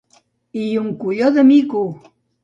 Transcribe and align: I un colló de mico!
I 0.61 0.63
un 0.83 0.87
colló 1.03 1.29
de 1.35 1.43
mico! 1.49 1.83